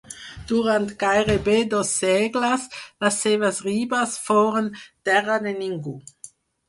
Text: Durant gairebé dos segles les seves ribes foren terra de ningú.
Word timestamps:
Durant 0.51 0.87
gairebé 1.03 1.57
dos 1.73 1.91
segles 1.99 2.65
les 3.05 3.19
seves 3.27 3.63
ribes 3.67 4.17
foren 4.31 4.75
terra 5.11 5.41
de 5.49 5.55
ningú. 5.63 5.99